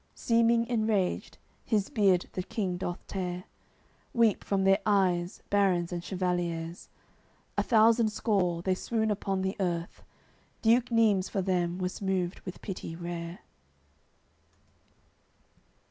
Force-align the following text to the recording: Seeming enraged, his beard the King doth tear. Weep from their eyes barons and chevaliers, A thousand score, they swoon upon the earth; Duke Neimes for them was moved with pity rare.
Seeming 0.15 0.65
enraged, 0.65 1.37
his 1.63 1.91
beard 1.91 2.25
the 2.33 2.41
King 2.41 2.75
doth 2.75 3.05
tear. 3.05 3.43
Weep 4.15 4.43
from 4.43 4.63
their 4.63 4.79
eyes 4.83 5.43
barons 5.51 5.91
and 5.93 6.03
chevaliers, 6.03 6.89
A 7.55 7.61
thousand 7.61 8.09
score, 8.11 8.63
they 8.63 8.73
swoon 8.73 9.11
upon 9.11 9.43
the 9.43 9.55
earth; 9.59 10.01
Duke 10.63 10.89
Neimes 10.89 11.29
for 11.29 11.43
them 11.43 11.77
was 11.77 12.01
moved 12.01 12.39
with 12.39 12.63
pity 12.63 12.95
rare. 12.95 13.41